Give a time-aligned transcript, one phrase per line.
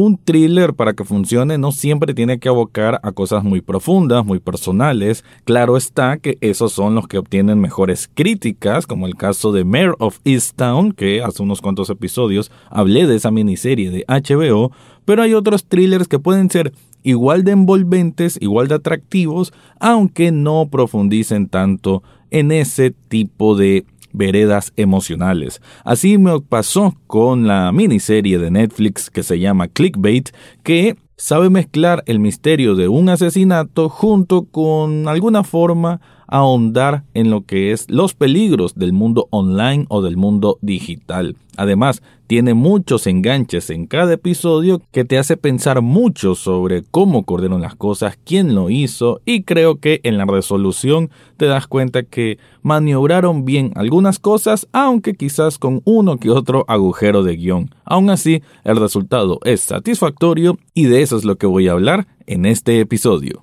[0.00, 4.38] un thriller para que funcione no siempre tiene que abocar a cosas muy profundas, muy
[4.38, 5.24] personales.
[5.42, 9.96] Claro está que esos son los que obtienen mejores críticas, como el caso de Mayor
[9.98, 14.70] of Easttown, que hace unos cuantos episodios hablé de esa miniserie de HBO,
[15.04, 16.72] pero hay otros thrillers que pueden ser
[17.02, 24.72] igual de envolventes, igual de atractivos, aunque no profundicen tanto en ese tipo de veredas
[24.76, 25.60] emocionales.
[25.84, 30.30] Así me pasó con la miniserie de Netflix que se llama Clickbait,
[30.62, 37.44] que sabe mezclar el misterio de un asesinato junto con alguna forma ahondar en lo
[37.44, 41.36] que es los peligros del mundo online o del mundo digital.
[41.56, 47.62] Además, tiene muchos enganches en cada episodio que te hace pensar mucho sobre cómo ocurrieron
[47.62, 52.38] las cosas, quién lo hizo y creo que en la resolución te das cuenta que
[52.62, 57.70] maniobraron bien algunas cosas, aunque quizás con uno que otro agujero de guion.
[57.84, 62.06] Aún así, el resultado es satisfactorio y de eso es lo que voy a hablar
[62.26, 63.42] en este episodio.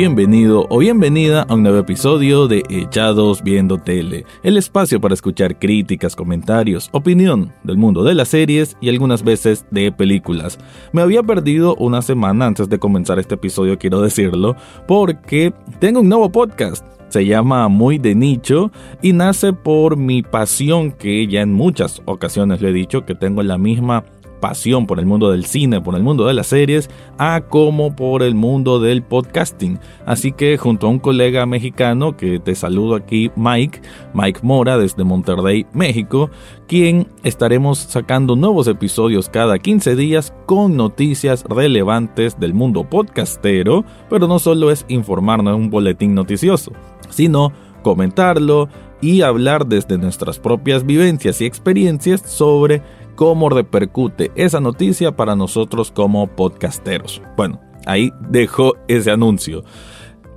[0.00, 5.58] Bienvenido o bienvenida a un nuevo episodio de Echados Viendo Tele, el espacio para escuchar
[5.58, 10.58] críticas, comentarios, opinión del mundo de las series y algunas veces de películas.
[10.94, 14.56] Me había perdido una semana antes de comenzar este episodio, quiero decirlo,
[14.88, 16.82] porque tengo un nuevo podcast.
[17.10, 22.62] Se llama Muy de Nicho y nace por mi pasión que ya en muchas ocasiones
[22.62, 24.04] le he dicho que tengo la misma
[24.40, 28.22] pasión por el mundo del cine, por el mundo de las series, a como por
[28.22, 29.78] el mundo del podcasting.
[30.06, 33.82] Así que junto a un colega mexicano que te saludo aquí, Mike,
[34.14, 36.30] Mike Mora desde Monterrey, México,
[36.66, 44.26] quien estaremos sacando nuevos episodios cada 15 días con noticias relevantes del mundo podcastero, pero
[44.26, 46.72] no solo es informarnos en un boletín noticioso,
[47.10, 47.52] sino
[47.82, 48.68] comentarlo
[49.00, 52.82] y hablar desde nuestras propias vivencias y experiencias sobre
[53.20, 57.20] cómo repercute esa noticia para nosotros como podcasteros.
[57.36, 59.62] Bueno, ahí dejo ese anuncio.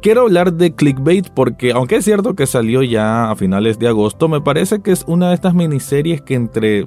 [0.01, 4.27] Quiero hablar de Clickbait porque aunque es cierto que salió ya a finales de agosto,
[4.27, 6.85] me parece que es una de estas miniseries que entre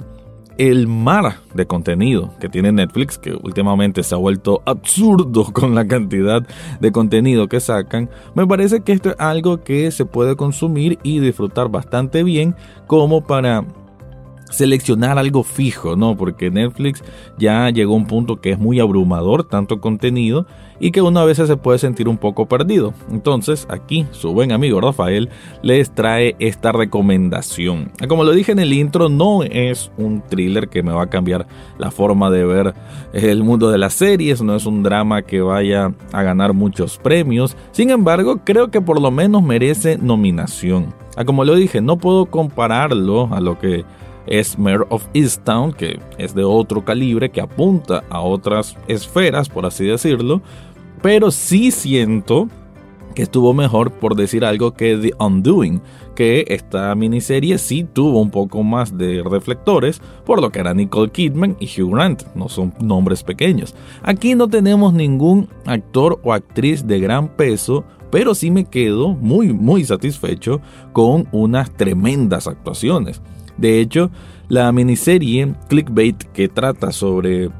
[0.58, 5.86] el mar de contenido que tiene Netflix, que últimamente se ha vuelto absurdo con la
[5.86, 6.46] cantidad
[6.78, 11.20] de contenido que sacan, me parece que esto es algo que se puede consumir y
[11.20, 12.54] disfrutar bastante bien
[12.86, 13.64] como para
[14.50, 16.16] seleccionar algo fijo, ¿no?
[16.16, 17.02] Porque Netflix
[17.38, 20.46] ya llegó a un punto que es muy abrumador, tanto contenido,
[20.78, 22.92] y que uno a veces se puede sentir un poco perdido.
[23.10, 25.30] Entonces, aquí su buen amigo Rafael
[25.62, 27.92] les trae esta recomendación.
[28.08, 31.46] Como lo dije en el intro, no es un thriller que me va a cambiar
[31.78, 32.74] la forma de ver
[33.12, 37.56] el mundo de las series, no es un drama que vaya a ganar muchos premios.
[37.72, 40.94] Sin embargo, creo que por lo menos merece nominación.
[41.24, 43.84] Como lo dije, no puedo compararlo a lo que
[44.26, 49.66] es Mayor of Easttown, que es de otro calibre, que apunta a otras esferas, por
[49.66, 50.42] así decirlo,
[51.02, 52.48] pero sí siento
[53.16, 55.80] que estuvo mejor por decir algo que The Undoing,
[56.14, 61.10] que esta miniserie sí tuvo un poco más de reflectores, por lo que era Nicole
[61.10, 63.74] Kidman y Hugh Grant, no son nombres pequeños.
[64.02, 69.52] Aquí no tenemos ningún actor o actriz de gran peso, pero sí me quedo muy
[69.52, 70.60] muy satisfecho
[70.92, 73.22] con unas tremendas actuaciones.
[73.58, 74.10] De hecho,
[74.48, 77.50] la miniserie Clickbait que trata sobre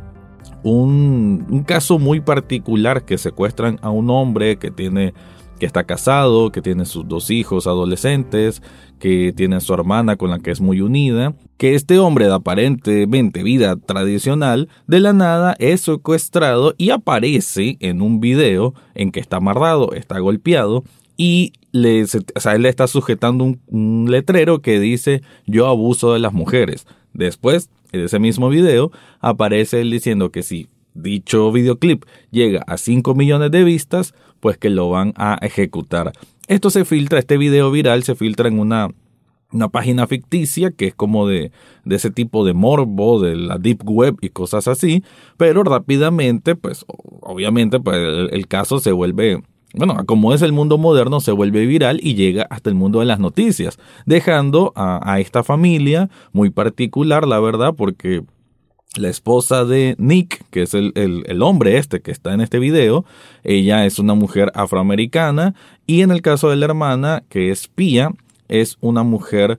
[0.62, 5.14] un, caso muy particular que secuestran a un hombre que tiene
[5.58, 8.62] que está casado, que tiene sus dos hijos adolescentes,
[8.98, 12.34] que tiene a su hermana con la que es muy unida, que este hombre de
[12.34, 19.20] aparentemente vida tradicional de la nada es secuestrado y aparece en un video en que
[19.20, 20.84] está amarrado, está golpeado
[21.16, 26.86] y le, él le está sujetando un, letrero que dice yo abuso de las mujeres.
[27.12, 28.90] Después, en ese mismo video,
[29.20, 34.70] aparece él diciendo que si dicho videoclip llega a 5 millones de vistas, pues que
[34.70, 36.12] lo van a ejecutar.
[36.48, 38.88] Esto se filtra, este video viral se filtra en una,
[39.52, 41.52] una página ficticia que es como de,
[41.84, 45.02] de ese tipo de morbo, de la deep web y cosas así,
[45.36, 47.98] pero rápidamente, pues obviamente, pues
[48.30, 49.42] el caso se vuelve
[49.74, 53.06] bueno, como es el mundo moderno, se vuelve viral y llega hasta el mundo de
[53.06, 58.22] las noticias, dejando a, esta familia muy particular, la verdad, porque
[58.96, 63.04] la esposa de Nick, que es el, el, hombre este que está en este video,
[63.44, 65.54] ella es una mujer afroamericana
[65.86, 68.12] y en el caso de la hermana, que es Pia,
[68.48, 69.58] es una mujer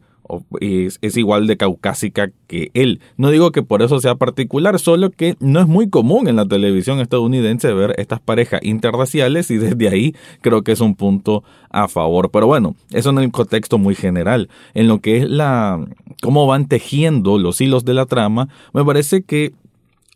[0.62, 3.00] es, igual de caucásica que él.
[3.18, 6.46] No digo que por eso sea particular, solo que no es muy común en la
[6.46, 11.88] televisión estadounidense ver estas parejas interraciales y desde ahí creo que es un punto a
[11.88, 12.30] favor.
[12.32, 14.50] Pero bueno, eso en el contexto muy general.
[14.74, 15.86] En lo que es la
[16.22, 19.54] cómo van tejiendo los hilos de la trama, me parece que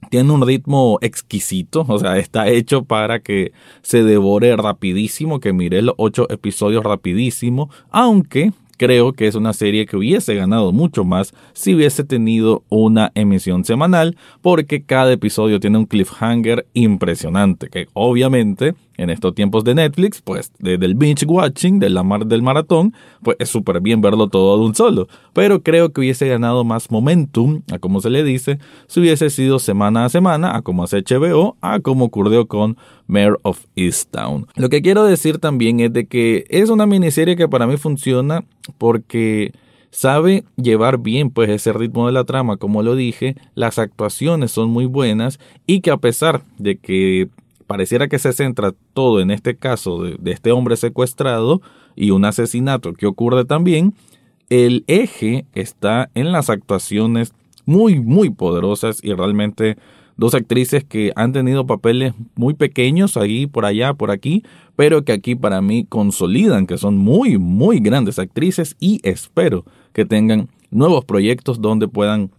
[0.09, 5.81] tiene un ritmo exquisito, o sea, está hecho para que se devore rapidísimo, que mire
[5.81, 8.51] los ocho episodios rapidísimo, aunque
[8.81, 13.63] creo que es una serie que hubiese ganado mucho más si hubiese tenido una emisión
[13.63, 20.21] semanal, porque cada episodio tiene un cliffhanger impresionante, que obviamente en estos tiempos de Netflix,
[20.21, 22.94] pues desde el binge watching, de la mar del maratón,
[23.24, 25.07] pues es súper bien verlo todo de un solo.
[25.33, 29.57] Pero creo que hubiese ganado más momentum, a como se le dice, si hubiese sido
[29.57, 32.77] semana a semana, a como hace HBO, a como ocurrió con
[33.07, 34.45] Mayor of Easttown.
[34.56, 38.44] Lo que quiero decir también es de que es una miniserie que para mí funciona
[38.77, 39.51] porque
[39.89, 44.69] sabe llevar bien pues ese ritmo de la trama, como lo dije, las actuaciones son
[44.69, 47.30] muy buenas y que a pesar de que
[47.71, 51.62] pareciera que se centra todo en este caso de, este hombre secuestrado
[51.95, 53.94] y un asesinato que ocurre también,
[54.50, 57.33] el eje está en las actuaciones
[57.65, 59.77] muy, muy poderosas y realmente
[60.18, 64.44] dos actrices que han tenido papeles muy pequeños ahí, por allá, por aquí,
[64.75, 69.63] pero que aquí para mí consolidan que son muy, muy grandes actrices y espero
[69.94, 72.31] que tengan nuevos proyectos donde puedan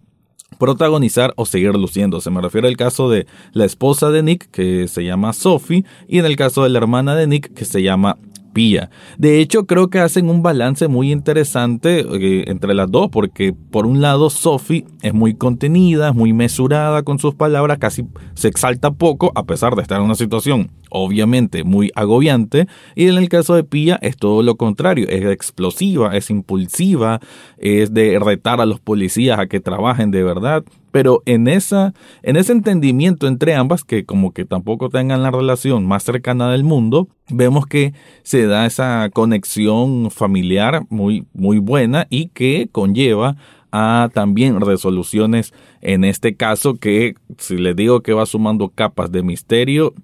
[0.57, 2.21] protagonizar o seguir luciendo.
[2.21, 6.19] Se me refiere al caso de la esposa de Nick, que se llama Sophie, y
[6.19, 8.17] en el caso de la hermana de Nick, que se llama
[8.53, 8.89] Pia.
[9.17, 13.85] De hecho, creo que hacen un balance muy interesante eh, entre las dos, porque por
[13.85, 18.05] un lado Sophie es muy contenida, es muy mesurada con sus palabras, casi
[18.35, 23.17] se exalta poco, a pesar de estar en una situación obviamente muy agobiante, y en
[23.17, 27.19] el caso de Pia es todo lo contrario, es explosiva, es impulsiva,
[27.57, 30.63] es de retar a los policías a que trabajen de verdad,
[30.93, 35.87] pero en esa en ese entendimiento entre ambas que como que tampoco tengan la relación
[35.87, 42.27] más cercana del mundo, vemos que se da esa conexión familiar muy muy buena y
[42.27, 43.37] que conlleva
[43.71, 45.51] a también resoluciones.
[45.81, 49.95] En este caso que si les digo que va sumando capas de misterio,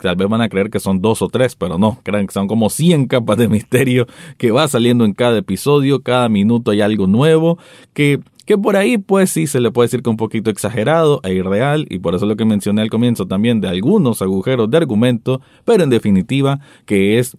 [0.00, 2.46] tal vez van a creer que son dos o tres, pero no, crean que son
[2.46, 4.06] como 100 capas de misterio
[4.38, 7.58] que va saliendo en cada episodio, cada minuto hay algo nuevo,
[7.92, 11.34] que, que por ahí pues sí se le puede decir que un poquito exagerado e
[11.34, 15.42] irreal, y por eso lo que mencioné al comienzo también de algunos agujeros de argumento,
[15.64, 17.36] pero en definitiva que es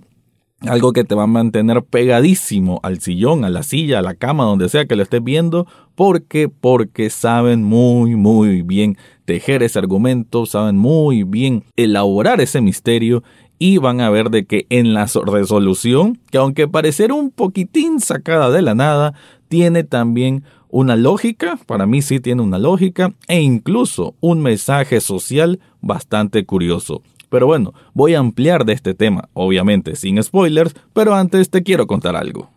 [0.61, 4.43] algo que te va a mantener pegadísimo al sillón, a la silla, a la cama,
[4.43, 10.45] donde sea que lo estés viendo, porque porque saben muy muy bien tejer ese argumento,
[10.45, 13.23] saben muy bien elaborar ese misterio
[13.59, 18.51] y van a ver de que en la resolución, que aunque pareciera un poquitín sacada
[18.51, 19.13] de la nada,
[19.47, 25.59] tiene también una lógica, para mí sí tiene una lógica, e incluso un mensaje social
[25.81, 27.01] bastante curioso.
[27.29, 31.87] Pero bueno, voy a ampliar de este tema, obviamente sin spoilers, pero antes te quiero
[31.87, 32.49] contar algo.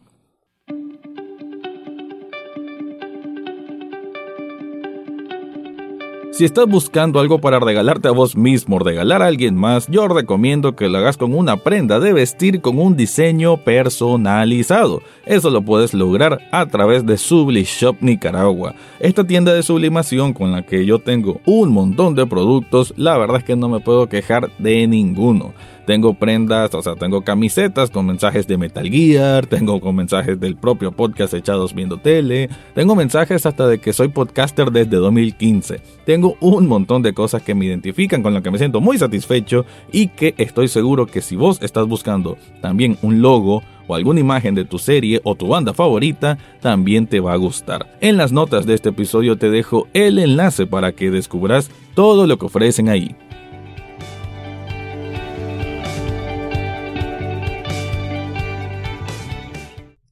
[6.40, 10.08] Si estás buscando algo para regalarte a vos mismo o regalar a alguien más, yo
[10.08, 15.02] recomiendo que lo hagas con una prenda de vestir con un diseño personalizado.
[15.26, 18.74] Eso lo puedes lograr a través de Subli Shop Nicaragua.
[19.00, 23.36] Esta tienda de sublimación con la que yo tengo un montón de productos, la verdad
[23.36, 25.52] es que no me puedo quejar de ninguno.
[25.90, 30.54] Tengo prendas, o sea, tengo camisetas con mensajes de Metal Gear, tengo con mensajes del
[30.54, 35.80] propio podcast Echados Viendo Tele, tengo mensajes hasta de que soy podcaster desde 2015.
[36.06, 39.66] Tengo un montón de cosas que me identifican con lo que me siento muy satisfecho
[39.90, 44.54] y que estoy seguro que si vos estás buscando también un logo, o alguna imagen
[44.54, 47.88] de tu serie o tu banda favorita, también te va a gustar.
[48.00, 52.38] En las notas de este episodio te dejo el enlace para que descubras todo lo
[52.38, 53.16] que ofrecen ahí.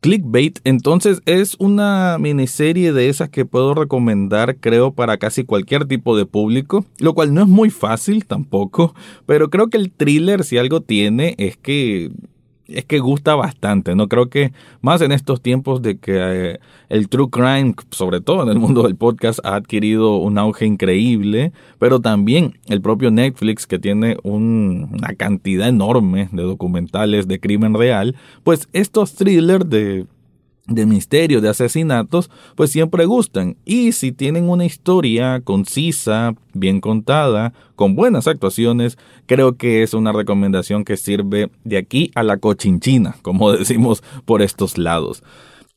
[0.01, 0.61] Clickbait.
[0.65, 6.27] Entonces es una miniserie de esas que puedo recomendar creo para casi cualquier tipo de
[6.27, 8.95] público, lo cual no es muy fácil tampoco,
[9.27, 12.11] pero creo que el thriller si algo tiene es que
[12.69, 14.09] es que gusta bastante, ¿no?
[14.09, 18.51] Creo que más en estos tiempos de que eh, el true crime, sobre todo en
[18.51, 23.79] el mundo del podcast, ha adquirido un auge increíble, pero también el propio Netflix, que
[23.79, 30.07] tiene una cantidad enorme de documentales de crimen real, pues estos thrillers de
[30.69, 33.57] de misterio, de asesinatos, pues siempre gustan.
[33.65, 40.13] Y si tienen una historia concisa, bien contada, con buenas actuaciones, creo que es una
[40.13, 45.23] recomendación que sirve de aquí a la cochinchina, como decimos por estos lados.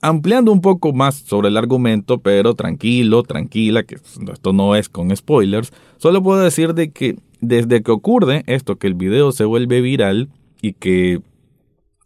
[0.03, 3.97] ampliando un poco más sobre el argumento, pero tranquilo, tranquila, que
[4.31, 8.87] esto no es con spoilers, solo puedo decir de que desde que ocurre esto, que
[8.87, 10.29] el video se vuelve viral
[10.61, 11.21] y que,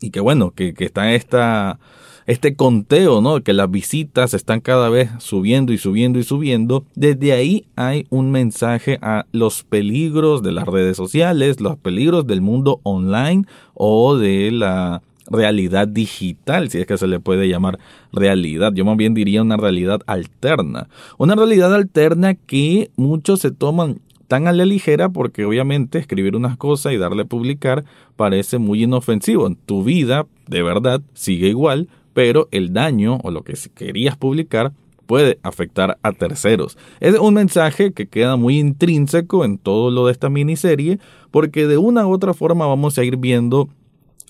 [0.02, 1.80] y que bueno, que, que está esta,
[2.28, 3.42] este conteo, ¿no?
[3.42, 6.86] Que las visitas están cada vez subiendo y subiendo y subiendo.
[6.96, 12.42] Desde ahí hay un mensaje a los peligros de las redes sociales, los peligros del
[12.42, 17.80] mundo online o de la realidad digital, si es que se le puede llamar
[18.12, 18.74] realidad.
[18.74, 20.88] Yo más bien diría una realidad alterna.
[21.18, 26.58] Una realidad alterna que muchos se toman tan a la ligera porque obviamente escribir unas
[26.58, 29.48] cosas y darle a publicar parece muy inofensivo.
[29.48, 34.72] En tu vida, de verdad, sigue igual, pero el daño o lo que querías publicar
[35.06, 36.78] puede afectar a terceros.
[37.02, 40.98] Es un mensaje que queda muy intrínseco en todo lo de esta miniserie
[41.30, 43.68] porque de una u otra forma vamos a ir viendo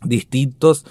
[0.04, 0.84] distintos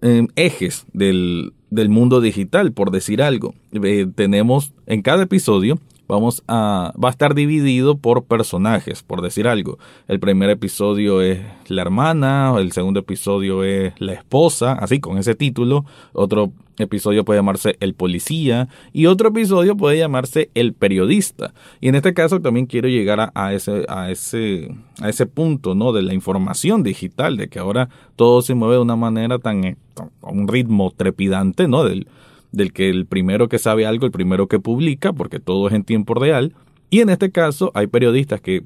[0.00, 3.54] em, ejes del, del, mundo digital, por decir algo.
[3.72, 5.78] Eh, tenemos en cada episodio
[6.10, 9.78] vamos a, va a estar dividido por personajes, por decir algo.
[10.08, 15.34] El primer episodio es la hermana, el segundo episodio es la esposa, así con ese
[15.34, 15.84] título.
[16.12, 21.54] Otro episodio puede llamarse el policía y otro episodio puede llamarse el periodista.
[21.80, 25.92] Y en este caso también quiero llegar a, ese, a, ese, a ese punto ¿no?
[25.92, 29.76] de la información digital, de que ahora todo se mueve de una manera tan,
[30.22, 31.84] a un ritmo trepidante, ¿no?
[31.84, 32.08] Del,
[32.52, 35.84] del que el primero que sabe algo, el primero que publica, porque todo es en
[35.84, 36.54] tiempo real.
[36.90, 38.64] Y en este caso hay periodistas que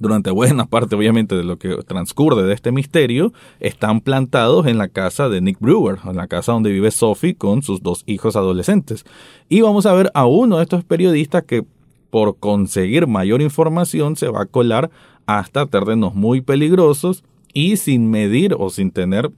[0.00, 4.88] durante buena parte obviamente de lo que transcurre de este misterio, están plantados en la
[4.88, 9.04] casa de Nick Brewer, en la casa donde vive Sophie con sus dos hijos adolescentes.
[9.48, 11.64] Y vamos a ver a uno de estos periodistas que
[12.10, 14.90] por conseguir mayor información se va a colar
[15.26, 19.30] hasta terrenos muy peligrosos y sin medir o sin tener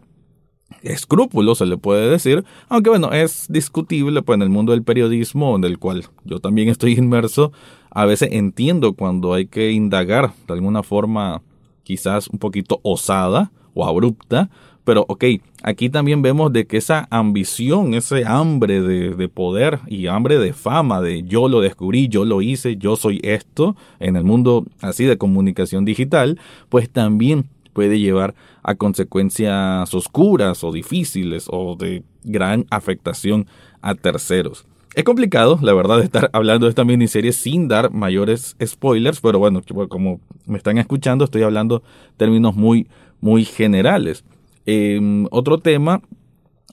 [0.83, 5.57] escrúpulos, se le puede decir, aunque bueno, es discutible, pues en el mundo del periodismo,
[5.57, 7.53] en el cual yo también estoy inmerso,
[7.91, 11.43] a veces entiendo cuando hay que indagar de alguna forma
[11.83, 14.51] quizás un poquito osada o abrupta,
[14.85, 15.25] pero ok,
[15.63, 20.53] aquí también vemos de que esa ambición, ese hambre de, de, poder y hambre de
[20.53, 25.05] fama, de yo lo descubrí, yo lo hice, yo soy esto, en el mundo así
[25.05, 32.65] de comunicación digital, pues también puede llevar a consecuencias oscuras o difíciles o de gran
[32.71, 33.47] afectación
[33.83, 34.65] a terceros.
[34.95, 39.61] Es complicado, la verdad, estar hablando de esta miniserie sin dar mayores spoilers, pero bueno,
[39.89, 41.83] como me están escuchando, estoy hablando
[42.17, 42.87] términos muy,
[43.21, 44.25] muy generales.
[44.67, 46.01] Em, otro tema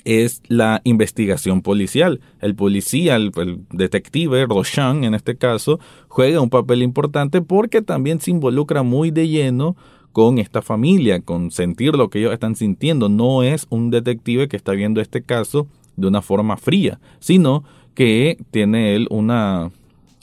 [0.05, 2.21] es la investigación policial.
[2.39, 8.19] El policía, el, el, detective, Roshan en este caso, juega un papel importante porque también
[8.21, 9.75] se involucra muy de lleno
[10.11, 13.09] con esta familia, con sentir lo que ellos están sintiendo.
[13.09, 17.63] No es un detective que está viendo este caso de una forma fría, sino
[17.93, 19.71] que tiene él una,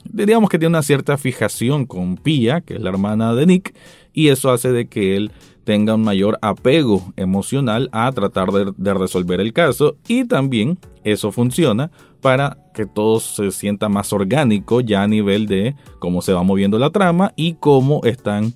[0.04, 3.74] digamos que tiene una cierta fijación con Pia, que es la hermana de Nick,
[4.12, 5.30] y eso hace de que él
[5.64, 11.30] tenga un mayor apego emocional a tratar de, de, resolver el caso y también eso
[11.30, 11.90] funciona
[12.22, 16.78] para que todo se sienta más orgánico ya a nivel de cómo se va moviendo
[16.78, 18.54] la trama y cómo están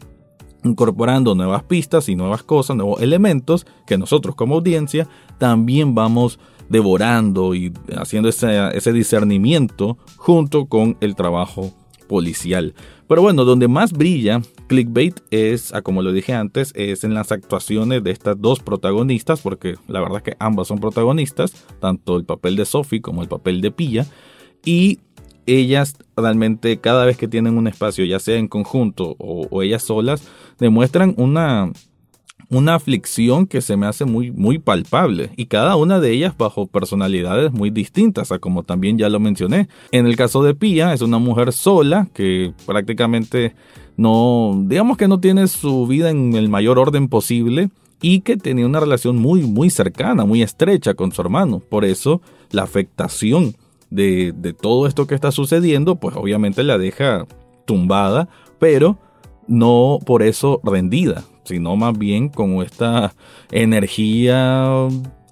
[0.65, 6.39] incorporando nuevas pistas y nuevas cosas, nuevos elementos que nosotros como audiencia también vamos
[6.69, 11.73] devorando y haciendo ese, discernimiento junto con el trabajo
[12.09, 12.75] policial.
[13.09, 18.03] Pero bueno, donde más brilla Clickbait es, como lo dije antes, es en las actuaciones
[18.03, 22.57] de estas dos protagonistas, porque la verdad es que ambas son protagonistas, tanto el papel
[22.57, 24.07] de Sophie como el papel de Pilla,
[24.65, 25.01] y
[25.47, 30.23] ellas realmente cada vez que tienen un espacio, ya sea en conjunto o, ellas solas,
[30.59, 31.71] demuestran una,
[32.49, 36.67] una aflicción que se me hace muy, muy palpable y cada una de ellas bajo
[36.67, 39.69] personalidades muy distintas, a como también ya lo mencioné.
[39.91, 43.55] En el caso de Pia es una mujer sola que prácticamente
[43.97, 47.71] no, digamos que no tiene su vida en el mayor orden posible
[48.01, 51.61] y que tenía una relación muy, muy cercana, muy estrecha con su hermano.
[51.61, 52.21] Por eso
[52.51, 53.55] la afectación
[53.93, 57.27] de, de todo esto que está sucediendo, pues obviamente la deja
[57.65, 58.99] tumbada, pero
[59.47, 63.15] no por eso rendida, sino más bien con esta
[63.51, 64.89] energía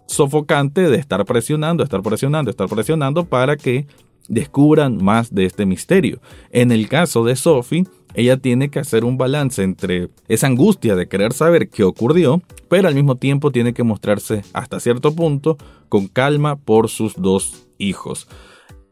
[0.06, 3.86] sofocante de estar presionando, estar presionando, estar presionando para que
[4.28, 6.20] descubran más de este misterio.
[6.50, 11.08] En el caso de Sophie, ella tiene que hacer un balance entre esa angustia de
[11.08, 15.56] querer saber qué ocurrió, pero al mismo tiempo tiene que mostrarse hasta cierto punto
[15.88, 18.28] con calma por sus dos hijos.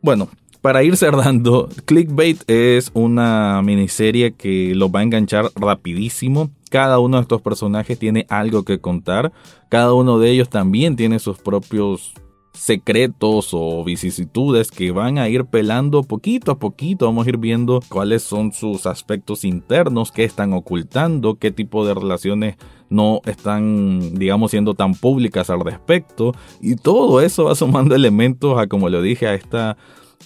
[0.01, 0.29] Bueno,
[0.61, 6.51] para ir cerrando, Clickbait es una miniserie que lo va a enganchar rapidísimo.
[6.71, 9.33] Cada uno de estos personajes tiene algo que contar.
[9.69, 12.13] Cada uno de ellos también tiene sus propios
[12.53, 17.07] secretos o vicisitudes que van a ir pelando poquito a poquito.
[17.07, 21.95] Vamos a ir viendo cuáles son sus aspectos internos, qué están ocultando, qué tipo de
[21.95, 22.57] relaciones
[22.91, 26.33] no están, digamos, siendo tan públicas al respecto.
[26.61, 29.77] Y todo eso va sumando elementos a, como lo dije, a esta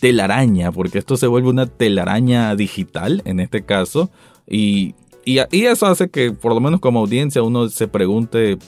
[0.00, 4.10] telaraña, porque esto se vuelve una telaraña digital en este caso.
[4.48, 8.58] Y, y, y eso hace que, por lo menos como audiencia, uno se pregunte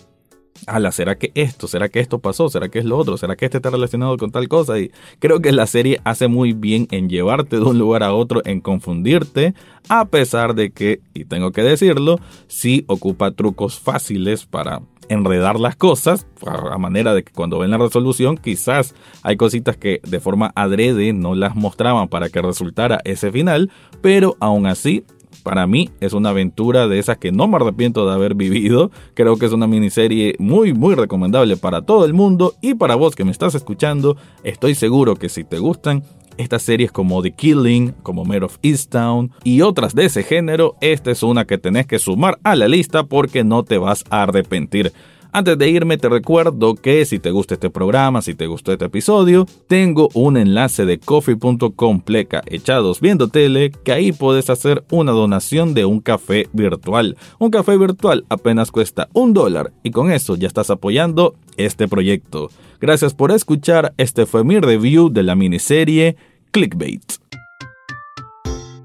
[0.66, 1.68] ala, ¿será que esto?
[1.68, 2.49] ¿Será que esto pasó?
[2.49, 3.16] ¿Será que es lo otro?
[3.16, 4.78] ¿Será que este está relacionado con tal cosa?
[4.78, 8.42] Y creo que la serie hace muy bien en llevarte de un lugar a otro,
[8.44, 9.54] en confundirte,
[9.88, 15.76] a pesar de que, y tengo que decirlo, sí ocupa trucos fáciles para enredar las
[15.76, 20.50] cosas, a manera de que cuando ven la resolución quizás hay cositas que de forma
[20.54, 23.70] adrede no las mostraban para que resultara ese final,
[24.00, 25.04] pero aún así
[25.45, 28.91] para mí es una aventura de esas que no me arrepiento de haber vivido.
[29.13, 33.15] Creo que es una miniserie muy, muy recomendable para todo el mundo y para vos
[33.15, 34.17] que me estás escuchando.
[34.43, 36.03] Estoy seguro que si te gustan
[36.39, 41.11] estas series como The Killing, como Mare of Easttown y otras de ese género, esta
[41.11, 44.93] es una que tenés que sumar a la lista porque no te vas a arrepentir.
[45.37, 48.85] Antes de irme te recuerdo que si te gusta este programa, si te gustó este
[48.85, 55.11] episodio, tengo un enlace de coffee.com pleca echados viendo tele que ahí puedes hacer una
[55.11, 57.17] donación de un café virtual.
[57.41, 62.49] Un café virtual apenas cuesta un dólar y con eso ya estás apoyando este proyecto.
[62.81, 66.14] Gracias por escuchar, este fue mi review de la miniserie
[66.53, 67.24] Clickbait.